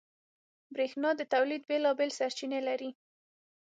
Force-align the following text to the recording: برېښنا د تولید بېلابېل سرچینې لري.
برېښنا 0.73 1.09
د 1.17 1.21
تولید 1.33 1.61
بېلابېل 1.69 2.11
سرچینې 2.19 2.59
لري. 2.67 2.89